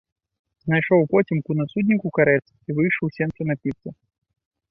[0.69, 3.89] Знайшоў упоцемку на судніку карэц і выйшаў у сенцы напіцца.